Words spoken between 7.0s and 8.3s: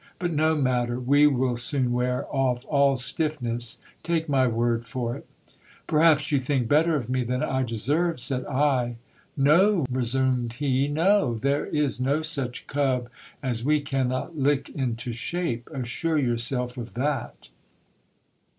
me than I deserve,